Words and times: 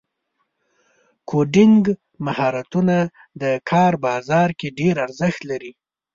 کوډینګ 1.29 1.83
مهارتونه 2.25 2.97
د 3.41 3.43
کار 3.69 3.93
بازار 4.05 4.49
کې 4.59 4.67
ډېر 4.79 4.95
ارزښت 5.05 5.41
لري. 5.51 5.71